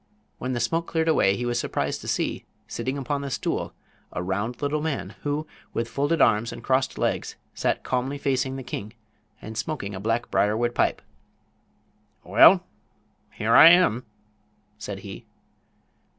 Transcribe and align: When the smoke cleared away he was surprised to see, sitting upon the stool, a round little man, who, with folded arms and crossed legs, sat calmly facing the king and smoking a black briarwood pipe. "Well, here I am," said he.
When 0.39 0.53
the 0.53 0.59
smoke 0.59 0.87
cleared 0.87 1.07
away 1.07 1.35
he 1.35 1.45
was 1.45 1.59
surprised 1.59 2.01
to 2.01 2.07
see, 2.07 2.43
sitting 2.67 2.97
upon 2.97 3.21
the 3.21 3.29
stool, 3.29 3.71
a 4.11 4.23
round 4.23 4.59
little 4.59 4.81
man, 4.81 5.13
who, 5.21 5.45
with 5.75 5.87
folded 5.87 6.19
arms 6.23 6.51
and 6.51 6.63
crossed 6.63 6.97
legs, 6.97 7.35
sat 7.53 7.83
calmly 7.83 8.17
facing 8.17 8.55
the 8.55 8.63
king 8.63 8.93
and 9.43 9.55
smoking 9.55 9.93
a 9.93 9.99
black 9.99 10.31
briarwood 10.31 10.73
pipe. 10.73 11.03
"Well, 12.23 12.65
here 13.29 13.53
I 13.53 13.69
am," 13.69 14.03
said 14.79 15.01
he. 15.01 15.27